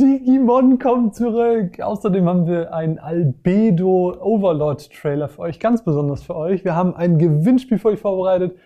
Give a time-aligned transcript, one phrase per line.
[0.00, 1.78] Digimon kommt zurück.
[1.80, 6.64] Außerdem haben wir einen Albedo Overlord Trailer für euch, ganz besonders für euch.
[6.64, 8.56] Wir haben ein Gewinnspiel für euch vorbereitet.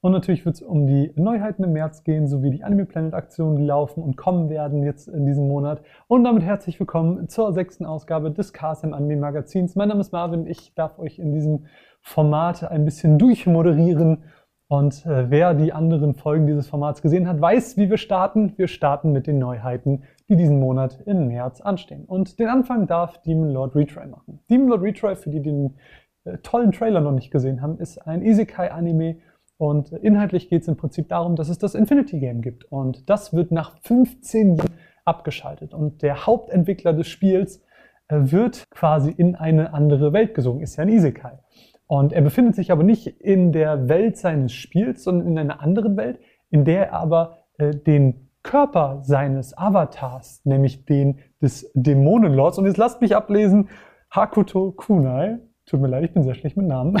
[0.00, 3.56] Und natürlich wird es um die Neuheiten im März gehen, sowie die Anime Planet Aktionen,
[3.56, 5.82] die laufen und kommen werden jetzt in diesem Monat.
[6.06, 9.74] Und damit herzlich willkommen zur sechsten Ausgabe des KSM Anime Magazins.
[9.74, 10.46] Mein Name ist Marvin.
[10.46, 11.66] Ich darf euch in diesem
[12.00, 14.22] Format ein bisschen durchmoderieren
[14.68, 18.52] und äh, wer die anderen Folgen dieses Formats gesehen hat, weiß, wie wir starten.
[18.56, 22.04] Wir starten mit den Neuheiten, die diesen Monat im März anstehen.
[22.04, 24.40] Und den Anfang darf Demon Lord Retry machen.
[24.50, 25.76] Demon Lord Retry, für die den
[26.24, 29.16] äh, tollen Trailer noch nicht gesehen haben, ist ein Isekai-Anime.
[29.56, 32.64] Und inhaltlich geht es im Prinzip darum, dass es das Infinity Game gibt.
[32.70, 35.74] Und das wird nach 15 Jahren abgeschaltet.
[35.74, 37.64] Und der Hauptentwickler des Spiels
[38.08, 40.60] äh, wird quasi in eine andere Welt gesogen.
[40.60, 41.38] Ist ja ein Isekai.
[41.86, 45.96] Und er befindet sich aber nicht in der Welt seines Spiels, sondern in einer anderen
[45.96, 52.64] Welt, in der er aber äh, den Körper seines Avatars, nämlich den des Dämonenlords, und
[52.64, 53.68] jetzt lasst mich ablesen,
[54.10, 56.96] Hakuto Kunai, tut mir leid, ich bin sehr schlecht mit Namen,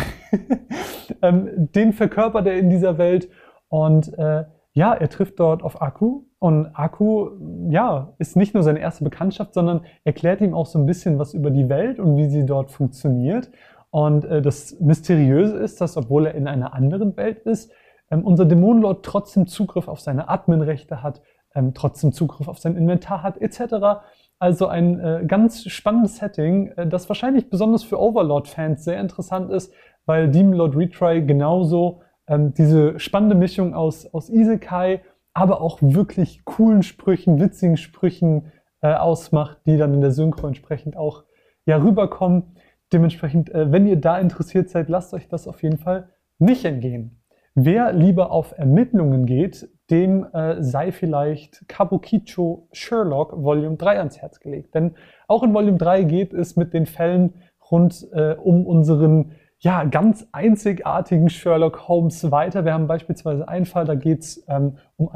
[1.22, 3.30] ähm, den verkörpert er in dieser Welt
[3.70, 6.26] und äh, ja, er trifft dort auf Aku.
[6.38, 7.30] Und Aku,
[7.70, 11.32] ja, ist nicht nur seine erste Bekanntschaft, sondern erklärt ihm auch so ein bisschen was
[11.32, 13.50] über die Welt und wie sie dort funktioniert.
[13.88, 17.72] Und äh, das Mysteriöse ist, dass obwohl er in einer anderen Welt ist,
[18.10, 21.22] ähm, unser Dämonenlord trotzdem Zugriff auf seine Adminrechte hat,
[21.54, 24.02] ähm, trotzdem Zugriff auf sein Inventar hat, etc.
[24.38, 29.72] Also ein äh, ganz spannendes Setting, äh, das wahrscheinlich besonders für Overlord-Fans sehr interessant ist,
[30.06, 35.02] weil Demon Lord Retry genauso ähm, diese spannende Mischung aus, aus Isekai,
[35.34, 40.96] aber auch wirklich coolen Sprüchen, witzigen Sprüchen äh, ausmacht, die dann in der Synchro entsprechend
[40.96, 41.24] auch
[41.66, 42.56] ja, rüberkommen.
[42.92, 47.22] Dementsprechend, äh, wenn ihr da interessiert seid, lasst euch das auf jeden Fall nicht entgehen.
[47.54, 54.40] Wer lieber auf Ermittlungen geht, dem äh, sei vielleicht Kabukicho Sherlock Volume 3 ans Herz
[54.40, 54.74] gelegt.
[54.74, 54.94] Denn
[55.26, 57.34] auch in Volume 3 geht es mit den Fällen
[57.70, 62.64] rund äh, um unseren ja, ganz einzigartigen Sherlock Holmes weiter.
[62.64, 65.08] Wir haben beispielsweise einen Fall, da geht es ähm, um,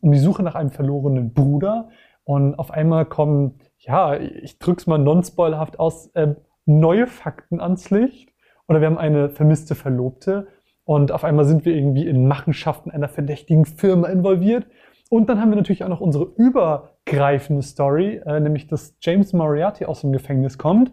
[0.00, 1.88] um die Suche nach einem verlorenen Bruder.
[2.24, 6.34] Und auf einmal kommen, ja, ich drück's mal non-spoilerhaft aus, äh,
[6.66, 8.30] neue Fakten ans Licht
[8.68, 10.46] oder wir haben eine vermisste Verlobte
[10.88, 14.66] und auf einmal sind wir irgendwie in Machenschaften einer verdächtigen Firma involviert.
[15.10, 19.84] Und dann haben wir natürlich auch noch unsere übergreifende Story, äh, nämlich dass James Moriarty
[19.84, 20.90] aus dem Gefängnis kommt.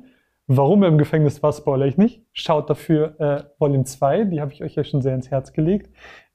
[0.47, 2.25] Warum er im Gefängnis war, spoilere ich nicht.
[2.33, 5.89] Schaut dafür äh, Volume 2, die habe ich euch ja schon sehr ins Herz gelegt,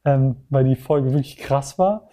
[0.06, 2.08] ähm, weil die Folge wirklich krass war.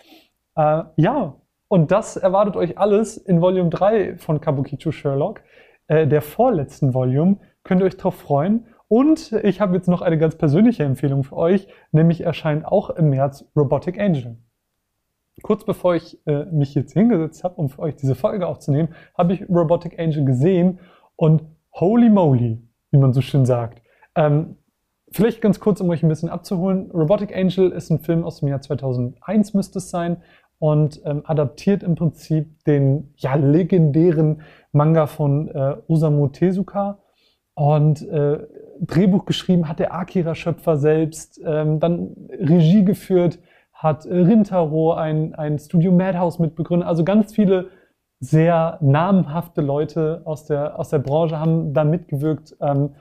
[0.58, 1.36] Äh, ja,
[1.70, 5.44] und das erwartet euch alles in Volume 3 von Kabukicho Sherlock
[5.88, 7.38] äh, der vorletzten Volume.
[7.64, 8.66] Könnt ihr euch drauf freuen.
[8.88, 13.10] Und ich habe jetzt noch eine ganz persönliche Empfehlung für euch, nämlich erscheint auch im
[13.10, 14.38] März Robotic Angel.
[15.44, 19.34] Kurz bevor ich äh, mich jetzt hingesetzt habe, um für euch diese Folge aufzunehmen, habe
[19.34, 20.80] ich Robotic Angel gesehen
[21.16, 21.44] und
[21.74, 22.62] holy moly,
[22.92, 23.82] wie man so schön sagt.
[24.16, 24.58] Ähm,
[25.12, 26.90] vielleicht ganz kurz, um euch ein bisschen abzuholen.
[26.92, 30.18] Robotic Angel ist ein Film aus dem Jahr 2001 müsste es sein
[30.60, 37.00] und ähm, adaptiert im Prinzip den ja legendären Manga von äh, Osamu Tezuka
[37.54, 38.40] und äh,
[38.82, 43.40] Drehbuch geschrieben hat der Akira-Schöpfer selbst, ähm, dann Regie geführt
[43.74, 47.70] hat äh, Rintaro, ein, ein Studio Madhouse mitbegründet, also ganz viele
[48.20, 52.56] sehr namhafte Leute aus der, aus der Branche haben da mitgewirkt.
[52.60, 52.96] Ähm,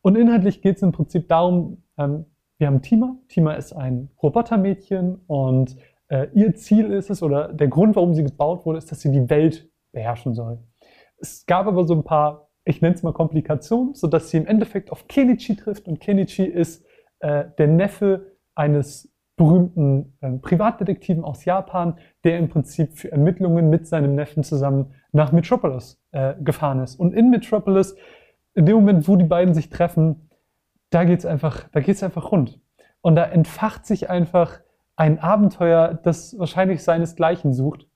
[0.00, 2.24] und inhaltlich geht es im Prinzip darum, ähm,
[2.58, 3.16] wir haben Tima.
[3.28, 5.76] Tima ist ein Robotermädchen und
[6.08, 9.10] äh, ihr Ziel ist es, oder der Grund, warum sie gebaut wurde, ist, dass sie
[9.10, 10.58] die Welt beherrschen soll.
[11.18, 14.92] Es gab aber so ein paar, ich nenne es mal Komplikationen, sodass sie im Endeffekt
[14.92, 15.88] auf Kenichi trifft.
[15.88, 16.84] Und Kenichi ist
[17.20, 23.86] äh, der Neffe eines berühmten äh, Privatdetektiven aus Japan, der im Prinzip für Ermittlungen mit
[23.86, 26.96] seinem Neffen zusammen nach Metropolis äh, gefahren ist.
[26.96, 27.96] Und in Metropolis,
[28.54, 30.28] in dem Moment, wo die beiden sich treffen,
[30.90, 32.60] da geht's einfach, einfach rund.
[33.00, 34.60] Und da entfacht sich einfach
[34.94, 37.86] ein Abenteuer, das wahrscheinlich seinesgleichen sucht.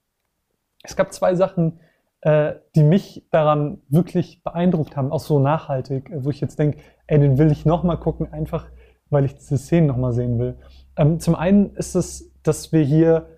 [0.82, 1.78] Es gab zwei Sachen,
[2.22, 7.18] äh, die mich daran wirklich beeindruckt haben, auch so nachhaltig, wo ich jetzt denke, ey,
[7.18, 8.66] den will ich nochmal gucken, einfach
[9.10, 10.56] weil ich diese Szenen nochmal sehen will.
[10.96, 13.28] Ähm, zum einen ist es, dass wir hier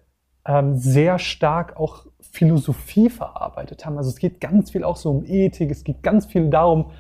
[0.47, 3.99] ähm, sehr stark auch Philosophie verarbeitet haben.
[3.99, 6.91] Also es geht ganz viel auch so um Ethik, es geht ganz viel darum,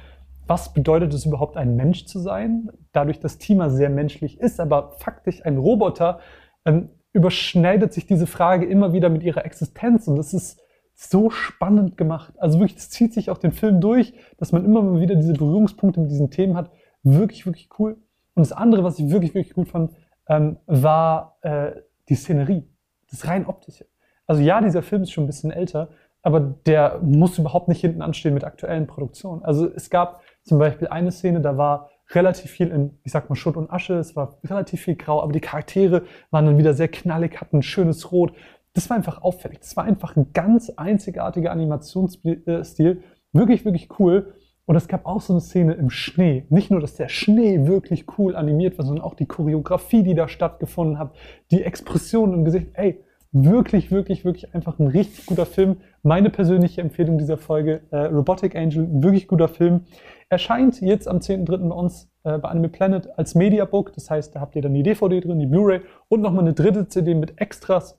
[0.46, 2.70] was bedeutet es überhaupt, ein Mensch zu sein?
[2.92, 6.20] Dadurch, dass Tima sehr menschlich ist, aber faktisch ein Roboter,
[6.64, 10.08] ähm, überschneidet sich diese Frage immer wieder mit ihrer Existenz.
[10.08, 10.60] Und das ist
[11.00, 12.34] so spannend gemacht.
[12.38, 16.00] Also wirklich, das zieht sich auch den Film durch, dass man immer wieder diese Berührungspunkte
[16.00, 16.72] mit diesen Themen hat.
[17.04, 17.92] Wirklich, wirklich cool.
[18.34, 19.92] Und das andere, was ich wirklich, wirklich gut fand,
[20.28, 21.70] ähm, war äh,
[22.08, 22.68] die Szenerie.
[23.10, 23.86] Das rein optische.
[24.26, 25.88] Also ja, dieser Film ist schon ein bisschen älter,
[26.22, 29.44] aber der muss überhaupt nicht hinten anstehen mit aktuellen Produktionen.
[29.44, 33.36] Also es gab zum Beispiel eine Szene, da war relativ viel in, ich sag mal,
[33.36, 36.88] Schutt und Asche, es war relativ viel grau, aber die Charaktere waren dann wieder sehr
[36.88, 38.32] knallig, hatten ein schönes Rot.
[38.74, 39.60] Das war einfach auffällig.
[39.60, 43.02] Das war einfach ein ganz einzigartiger Animationsstil.
[43.32, 44.34] Wirklich, wirklich cool.
[44.66, 46.44] Und es gab auch so eine Szene im Schnee.
[46.50, 50.28] Nicht nur, dass der Schnee wirklich cool animiert war, sondern auch die Choreografie, die da
[50.28, 51.14] stattgefunden hat,
[51.50, 52.66] die Expression im Gesicht.
[52.74, 55.78] Ey, wirklich, wirklich, wirklich einfach ein richtig guter Film.
[56.02, 59.84] Meine persönliche Empfehlung dieser Folge, äh, Robotic Angel, wirklich guter Film.
[60.28, 61.68] Erscheint jetzt am 10.3.
[61.68, 63.94] bei uns äh, bei Anime Planet als Mediabook.
[63.94, 66.88] Das heißt, da habt ihr dann die DVD drin, die Blu-ray und nochmal eine dritte
[66.88, 67.98] CD mit Extras.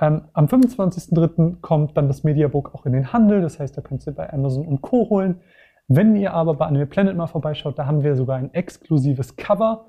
[0.00, 1.60] Ähm, am 25.3.
[1.60, 3.40] kommt dann das Mediabook auch in den Handel.
[3.40, 5.08] Das heißt, da könnt ihr bei Amazon und Co.
[5.10, 5.40] holen.
[5.88, 9.86] Wenn ihr aber bei Anime Planet mal vorbeischaut, da haben wir sogar ein exklusives Cover,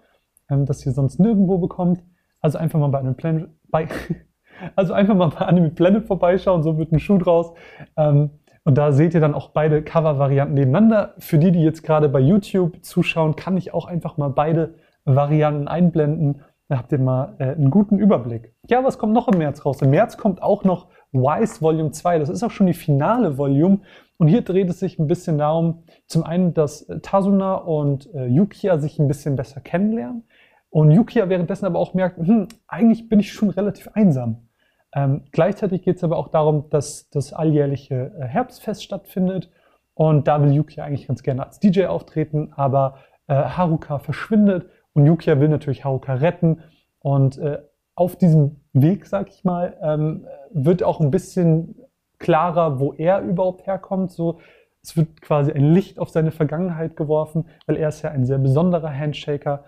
[0.50, 2.02] ähm, das ihr sonst nirgendwo bekommt.
[2.42, 3.88] Also einfach mal bei Anime Planet, bei,
[4.76, 7.54] also einfach mal bei Anime Planet vorbeischauen, so wird ein Schuh draus.
[7.98, 8.32] Ähm,
[8.64, 11.16] und da seht ihr dann auch beide Cover-Varianten nebeneinander.
[11.20, 14.76] Für die, die jetzt gerade bei YouTube zuschauen, kann ich auch einfach mal beide
[15.06, 16.42] Varianten einblenden.
[16.70, 18.54] Da habt ihr mal äh, einen guten Überblick.
[18.70, 19.82] Ja, was kommt noch im März raus?
[19.82, 22.20] Im März kommt auch noch Wise Volume 2.
[22.20, 23.80] Das ist auch schon die finale Volume.
[24.18, 28.28] Und hier dreht es sich ein bisschen darum, zum einen, dass äh, Tasuna und äh,
[28.28, 30.28] Yukia sich ein bisschen besser kennenlernen.
[30.70, 34.48] Und Yukia währenddessen aber auch merkt, hm, eigentlich bin ich schon relativ einsam.
[34.94, 39.50] Ähm, gleichzeitig geht es aber auch darum, dass das alljährliche äh, Herbstfest stattfindet.
[39.96, 45.06] Und da will Yukia eigentlich ganz gerne als DJ auftreten, aber äh, Haruka verschwindet und
[45.06, 46.60] Yukia will natürlich Haruka retten.
[47.00, 47.60] Und äh,
[47.96, 51.76] auf diesem Weg, sag ich mal, ähm, wird auch ein bisschen
[52.18, 54.12] klarer, wo er überhaupt herkommt.
[54.12, 54.40] So,
[54.84, 58.38] es wird quasi ein Licht auf seine Vergangenheit geworfen, weil er ist ja ein sehr
[58.38, 59.64] besonderer Handshaker.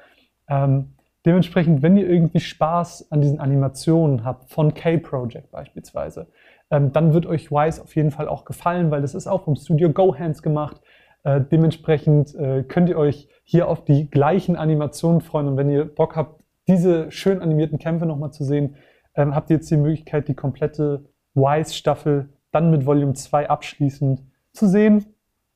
[0.49, 0.93] Ähm,
[1.25, 6.27] dementsprechend, wenn ihr irgendwie Spaß an diesen Animationen habt, von K-Project beispielsweise,
[6.69, 9.55] ähm, dann wird euch Wise auf jeden Fall auch gefallen, weil das ist auch vom
[9.55, 10.81] Studio GoHands gemacht.
[11.23, 15.47] Äh, dementsprechend äh, könnt ihr euch hier auf die gleichen Animationen freuen.
[15.47, 18.75] Und wenn ihr Bock habt, diese schön animierten Kämpfe nochmal zu sehen,
[19.15, 24.23] ähm, habt ihr jetzt die Möglichkeit, die komplette Wise-Staffel dann mit Volume 2 abschließend
[24.53, 25.05] zu sehen.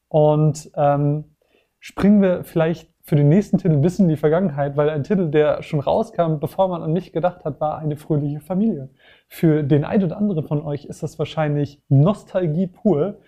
[0.08, 1.36] Und ähm,
[1.80, 5.62] springen wir vielleicht für den nächsten Titel bis in die Vergangenheit, weil ein Titel, der
[5.62, 8.90] schon rauskam, bevor man an mich gedacht hat, war eine fröhliche Familie.
[9.28, 13.20] Für den einen oder anderen von euch ist das wahrscheinlich Nostalgie pur.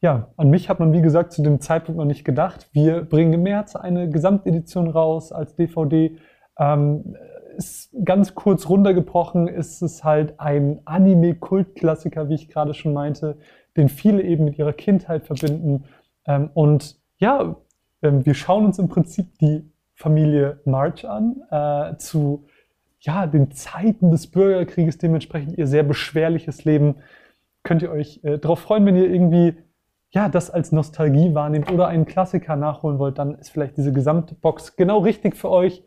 [0.00, 2.68] Ja, an mich hat man, wie gesagt, zu dem Zeitpunkt noch nicht gedacht.
[2.72, 6.16] Wir bringen im März eine Gesamtedition raus als DVD.
[6.56, 7.16] Ähm,
[7.56, 13.38] ist ganz kurz runtergebrochen, ist es halt ein Anime-Kultklassiker, wie ich gerade schon meinte,
[13.76, 15.84] den viele eben mit ihrer Kindheit verbinden.
[16.24, 17.56] Ähm, und ja,
[18.02, 22.46] ähm, wir schauen uns im Prinzip die Familie March an, äh, zu
[23.00, 26.96] ja, den Zeiten des Bürgerkrieges, dementsprechend ihr sehr beschwerliches Leben.
[27.64, 29.56] Könnt ihr euch äh, darauf freuen, wenn ihr irgendwie
[30.10, 34.34] ja, das als Nostalgie wahrnehmt oder einen Klassiker nachholen wollt, dann ist vielleicht diese gesamte
[34.34, 35.84] Box genau richtig für euch.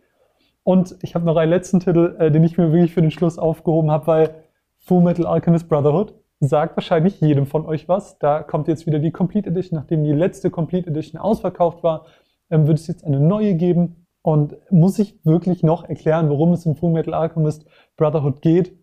[0.63, 3.39] Und ich habe noch einen letzten Titel, äh, den ich mir wirklich für den Schluss
[3.39, 4.35] aufgehoben habe, weil
[4.77, 8.19] Full Metal Alchemist Brotherhood sagt wahrscheinlich jedem von euch was.
[8.19, 12.05] Da kommt jetzt wieder die Complete Edition, nachdem die letzte Complete Edition ausverkauft war,
[12.51, 14.05] ähm, wird es jetzt eine neue geben.
[14.23, 17.65] Und muss ich wirklich noch erklären, worum es in Full Metal Alchemist
[17.97, 18.77] Brotherhood geht?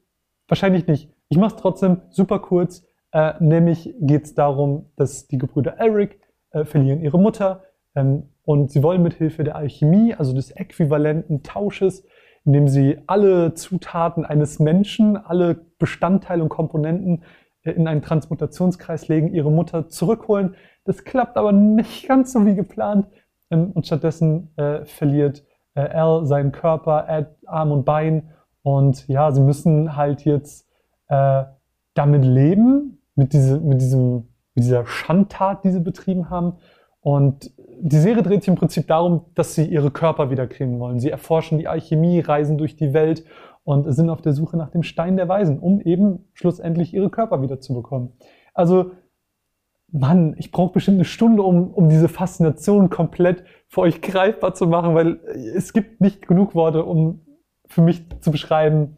[0.49, 1.13] Wahrscheinlich nicht.
[1.29, 2.88] Ich mache es trotzdem super kurz.
[3.13, 6.21] Äh, nämlich geht es darum, dass die Gebrüder Eric
[6.51, 7.65] äh, verlieren ihre Mutter.
[7.95, 12.07] Ähm, und sie wollen mit Hilfe der Alchemie, also des äquivalenten Tausches,
[12.45, 17.23] indem sie alle Zutaten eines Menschen, alle Bestandteile und Komponenten
[17.63, 20.55] äh, in einen Transmutationskreis legen, ihre Mutter zurückholen.
[20.85, 23.07] Das klappt aber nicht ganz so wie geplant.
[23.51, 25.45] Ähm, und stattdessen äh, verliert
[25.75, 28.31] äh, Al seinen Körper, Ed Arm und Bein.
[28.63, 30.69] Und ja, sie müssen halt jetzt
[31.09, 31.45] äh,
[31.95, 36.55] damit leben, mit, diese, mit, diesem, mit dieser Schandtat, die sie betrieben haben.
[37.01, 41.01] Und die Serie dreht sich im Prinzip darum, dass sie ihre Körper wieder kriegen wollen.
[41.01, 43.25] Sie erforschen die Alchemie, reisen durch die Welt
[43.65, 47.43] und sind auf der Suche nach dem Stein der Weisen, um eben schlussendlich ihre Körper
[47.43, 48.13] wieder zu bekommen.
[48.55, 48.93] Also,
[49.91, 54.67] Mann, ich brauche bestimmt eine Stunde, um, um diese Faszination komplett für euch greifbar zu
[54.67, 55.21] machen, weil
[55.55, 57.23] es gibt nicht genug Worte, um
[57.67, 58.97] für mich zu beschreiben,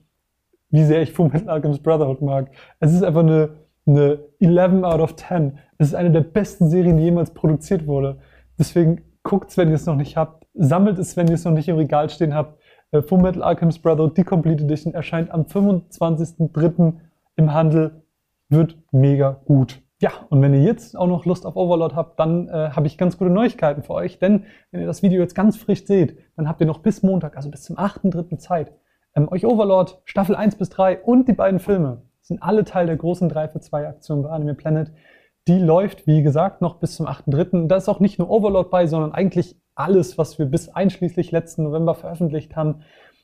[0.69, 2.51] wie sehr ich Fullmetal Alchemist Brotherhood mag.
[2.81, 3.51] Es ist einfach eine,
[3.87, 5.59] eine 11 out of 10.
[5.79, 8.19] Es ist eine der besten Serien, die jemals produziert wurde.
[8.59, 10.47] Deswegen guckt es, wenn ihr es noch nicht habt.
[10.55, 12.59] Sammelt es, wenn ihr es noch nicht im Regal stehen habt.
[12.93, 16.95] Äh, Full Metal Alchemist Brotherhood, die Complete Edition, erscheint am 25.03.
[17.37, 18.03] im Handel.
[18.49, 19.81] Wird mega gut.
[20.01, 22.97] Ja, und wenn ihr jetzt auch noch Lust auf Overlord habt, dann äh, habe ich
[22.97, 24.19] ganz gute Neuigkeiten für euch.
[24.19, 27.37] Denn wenn ihr das Video jetzt ganz frisch seht, dann habt ihr noch bis Montag,
[27.37, 28.39] also bis zum 8.3.
[28.39, 28.73] Zeit,
[29.15, 32.97] ähm, euch Overlord Staffel 1 bis 3 und die beiden Filme sind alle Teil der
[32.97, 34.93] großen 3 für 2 Aktion bei Anime Planet.
[35.49, 37.67] Die läuft, wie gesagt, noch bis zum 8.3.
[37.67, 41.65] Da ist auch nicht nur Overlord bei, sondern eigentlich alles, was wir bis einschließlich letzten
[41.65, 42.83] November veröffentlicht haben.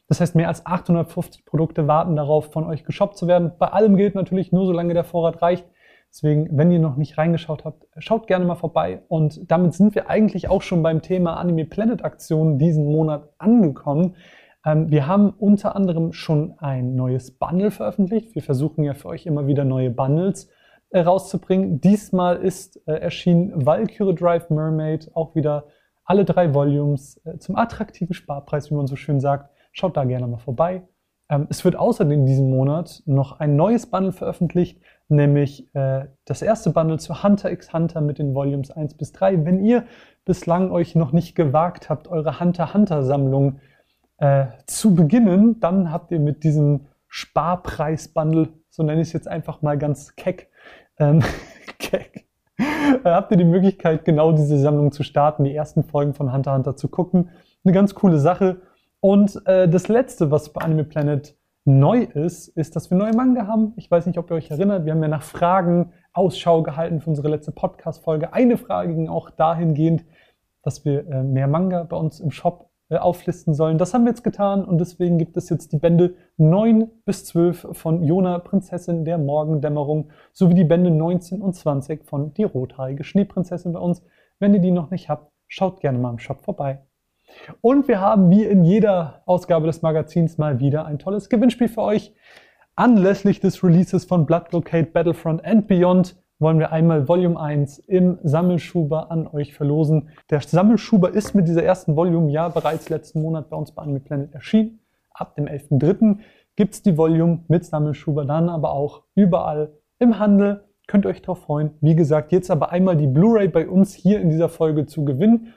[0.09, 3.53] Das heißt, mehr als 850 Produkte warten darauf, von euch geshoppt zu werden.
[3.59, 5.67] Bei allem gilt natürlich nur, solange der Vorrat reicht.
[6.11, 9.03] Deswegen, wenn ihr noch nicht reingeschaut habt, schaut gerne mal vorbei.
[9.07, 14.17] Und damit sind wir eigentlich auch schon beim Thema Anime Planet Aktion diesen Monat angekommen.
[14.67, 18.35] Ähm, wir haben unter anderem schon ein neues Bundle veröffentlicht.
[18.35, 20.51] Wir versuchen ja für euch immer wieder neue Bundles
[20.91, 21.81] äh, rauszubringen.
[21.81, 25.69] Diesmal ist äh, erschienen Valkyrie Drive Mermaid, auch wieder
[26.05, 29.51] alle drei Volumes äh, zum attraktiven Sparpreis, wie man so schön sagt.
[29.71, 30.83] Schaut da gerne mal vorbei.
[31.29, 35.69] Ähm, es wird außerdem in diesem Monat noch ein neues Bundle veröffentlicht, nämlich
[36.25, 39.45] das erste Bundle zu Hunter x Hunter mit den Volumes 1 bis 3.
[39.45, 39.85] Wenn ihr
[40.25, 43.76] bislang euch noch nicht gewagt habt, eure Hunter Hunter Sammlung äh,
[44.67, 49.79] zu beginnen, dann habt ihr mit diesem Sparpreis-Bundle, so nenne ich es jetzt einfach mal
[49.79, 50.49] ganz keck,
[50.99, 51.23] ähm,
[51.79, 52.27] keck,
[52.59, 56.55] äh, habt ihr die Möglichkeit, genau diese Sammlung zu starten, die ersten Folgen von Hunter
[56.55, 57.31] Hunter zu gucken.
[57.65, 58.61] Eine ganz coole Sache.
[59.01, 63.47] Und äh, das letzte, was bei Anime Planet neu ist, ist, dass wir neue Manga
[63.47, 63.73] haben.
[63.77, 67.11] Ich weiß nicht, ob ihr euch erinnert, wir haben ja nach Fragen Ausschau gehalten für
[67.11, 68.33] unsere letzte Podcast-Folge.
[68.33, 70.05] Eine Frage ging auch dahingehend,
[70.63, 73.79] dass wir äh, mehr Manga bei uns im Shop äh, auflisten sollen.
[73.79, 77.69] Das haben wir jetzt getan und deswegen gibt es jetzt die Bände 9 bis 12
[77.73, 83.73] von Jona, Prinzessin der Morgendämmerung, sowie die Bände 19 und 20 von Die rothaarige Schneeprinzessin
[83.73, 84.03] bei uns.
[84.39, 86.81] Wenn ihr die noch nicht habt, schaut gerne mal im Shop vorbei.
[87.61, 91.83] Und wir haben wie in jeder Ausgabe des Magazins mal wieder ein tolles Gewinnspiel für
[91.83, 92.15] euch.
[92.77, 98.19] Anlässlich des Releases von Blood Blockade Battlefront and Beyond wollen wir einmal Volume 1 im
[98.23, 100.11] Sammelschuber an euch verlosen.
[100.31, 104.01] Der Sammelschuber ist mit dieser ersten Volume ja bereits letzten Monat bei uns bei Anime
[104.01, 104.81] Planet erschienen.
[105.13, 106.19] Ab dem 11.3.
[106.57, 110.65] gibt es die Volume mit Sammelschuber dann aber auch überall im Handel.
[110.87, 111.71] Könnt ihr euch darauf freuen.
[111.81, 115.55] Wie gesagt, jetzt aber einmal die Blu-ray bei uns hier in dieser Folge zu gewinnen.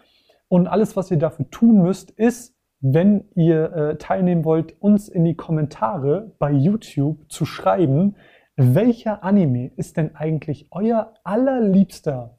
[0.48, 5.26] Und alles, was ihr dafür tun müsst, ist, wenn ihr äh, teilnehmen wollt, uns in
[5.26, 8.16] die Kommentare bei YouTube zu schreiben,
[8.60, 12.38] welcher Anime ist denn eigentlich euer allerliebster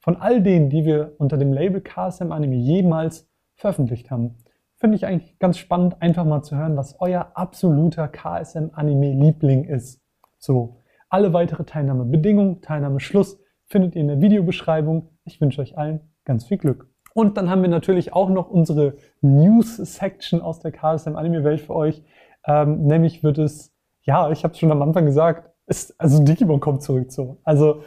[0.00, 4.36] von all denen, die wir unter dem Label KSM Anime jemals veröffentlicht haben.
[4.76, 9.64] Finde ich eigentlich ganz spannend, einfach mal zu hören, was euer absoluter KSM Anime Liebling
[9.64, 10.00] ist.
[10.38, 15.10] So, alle weitere Teilnahmebedingungen, Teilnahmeschluss findet ihr in der Videobeschreibung.
[15.24, 16.88] Ich wünsche euch allen ganz viel Glück.
[17.14, 22.02] Und dann haben wir natürlich auch noch unsere News-Section aus der KSM Anime-Welt für euch.
[22.46, 23.72] Ähm, nämlich wird es,
[24.02, 27.38] ja, ich habe es schon am Anfang gesagt, ist, also Digimon kommt zurück zu.
[27.44, 27.82] Also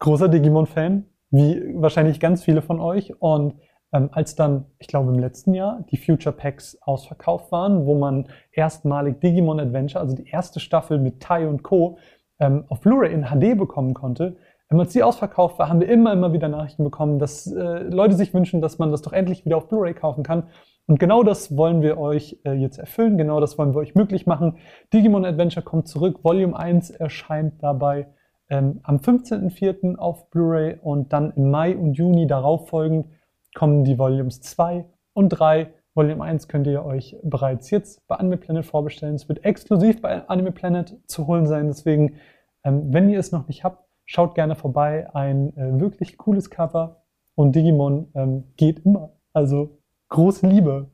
[0.00, 3.14] großer Digimon-Fan, wie wahrscheinlich ganz viele von euch.
[3.20, 3.54] Und
[3.92, 8.28] ähm, als dann, ich glaube im letzten Jahr, die Future Packs ausverkauft waren, wo man
[8.52, 11.98] erstmalig Digimon Adventure, also die erste Staffel mit Tai und Co.
[12.40, 14.36] Ähm, auf Blu-ray in HD bekommen konnte,
[14.68, 18.32] wenn sie ausverkauft war, haben wir immer, immer wieder Nachrichten bekommen, dass äh, Leute sich
[18.32, 20.44] wünschen, dass man das doch endlich wieder auf Blu-ray kaufen kann.
[20.90, 24.26] Und genau das wollen wir euch äh, jetzt erfüllen, genau das wollen wir euch möglich
[24.26, 24.56] machen.
[24.92, 28.08] Digimon Adventure kommt zurück, Volume 1 erscheint dabei
[28.48, 29.96] ähm, am 15.04.
[29.96, 33.06] auf Blu-ray und dann im Mai und Juni darauf folgend
[33.54, 35.68] kommen die Volumes 2 und 3.
[35.94, 39.14] Volume 1 könnt ihr euch bereits jetzt bei Anime Planet vorbestellen.
[39.14, 41.68] Es wird exklusiv bei Anime Planet zu holen sein.
[41.68, 42.16] Deswegen,
[42.64, 47.04] ähm, wenn ihr es noch nicht habt, Schaut gerne vorbei, ein äh, wirklich cooles Cover
[47.36, 49.12] und Digimon ähm, geht immer.
[49.32, 49.78] Also
[50.10, 50.90] große Liebe.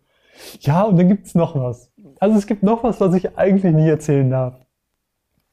[0.61, 1.93] Ja, und dann gibt's noch was.
[2.21, 4.55] Also es gibt noch was, was ich eigentlich nie erzählen darf.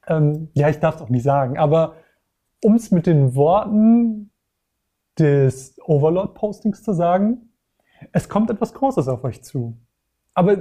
[0.07, 1.95] Ähm, ja, ich darf es auch nicht sagen, aber
[2.63, 4.31] um es mit den Worten
[5.17, 7.49] des Overlord-Postings zu sagen,
[8.11, 9.77] es kommt etwas Großes auf euch zu.
[10.33, 10.57] Aber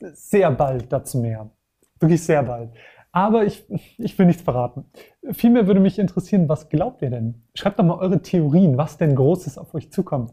[0.00, 1.50] sehr bald dazu mehr.
[1.98, 2.70] Wirklich sehr bald.
[3.12, 3.64] Aber ich,
[3.98, 4.86] ich will nichts verraten.
[5.30, 7.44] Vielmehr würde mich interessieren, was glaubt ihr denn?
[7.54, 10.32] Schreibt doch mal eure Theorien, was denn Großes auf euch zukommt.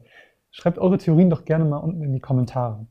[0.51, 2.87] Schreibt eure Theorien doch gerne mal unten in die Kommentare.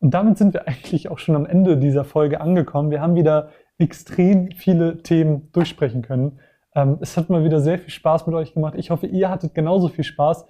[0.00, 2.90] Und damit sind wir eigentlich auch schon am Ende dieser Folge angekommen.
[2.90, 6.40] Wir haben wieder extrem viele Themen durchsprechen können.
[6.74, 8.74] Ähm, es hat mal wieder sehr viel Spaß mit euch gemacht.
[8.76, 10.46] Ich hoffe, ihr hattet genauso viel Spaß.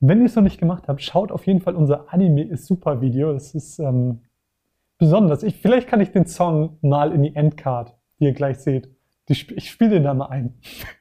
[0.00, 3.00] Wenn ihr es noch nicht gemacht habt, schaut auf jeden Fall unser Anime ist super
[3.00, 3.32] Video.
[3.32, 4.22] Das ist ähm,
[4.98, 5.42] besonders.
[5.42, 8.88] Ich, vielleicht kann ich den Song mal in die Endcard, die ihr gleich seht.
[9.28, 10.58] Die, ich spiele den da mal ein.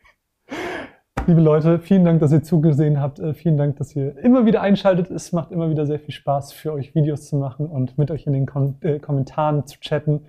[1.27, 3.19] Liebe Leute, vielen Dank, dass ihr zugesehen habt.
[3.19, 5.11] Äh, vielen Dank, dass ihr immer wieder einschaltet.
[5.11, 8.25] Es macht immer wieder sehr viel Spaß, für euch Videos zu machen und mit euch
[8.27, 10.21] in den Kom äh, Kommentaren zu chatten.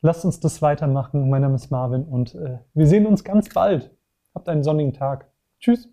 [0.00, 1.28] Lasst uns das weitermachen.
[1.28, 3.94] Mein Name ist Marvin und äh, wir sehen uns ganz bald.
[4.34, 5.30] Habt einen sonnigen Tag.
[5.58, 5.92] Tschüss.